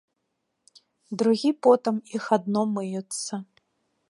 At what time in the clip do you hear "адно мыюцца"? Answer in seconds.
2.39-3.33